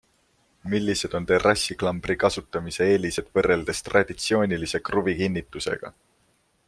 [0.73, 5.93] Millised on terrassiklambri kasutamise eelised võrreldes traditsioonilise kruvikinnitusega?